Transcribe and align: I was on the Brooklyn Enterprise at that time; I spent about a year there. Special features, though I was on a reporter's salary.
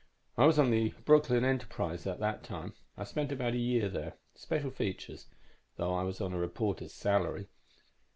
I 0.35 0.47
was 0.47 0.57
on 0.57 0.71
the 0.71 0.95
Brooklyn 1.05 1.45
Enterprise 1.45 2.07
at 2.07 2.19
that 2.19 2.41
time; 2.43 2.73
I 2.97 3.03
spent 3.03 3.31
about 3.31 3.53
a 3.53 3.57
year 3.59 3.87
there. 3.87 4.13
Special 4.33 4.71
features, 4.71 5.27
though 5.75 5.93
I 5.93 6.01
was 6.01 6.19
on 6.19 6.33
a 6.33 6.39
reporter's 6.39 6.91
salary. 6.95 7.49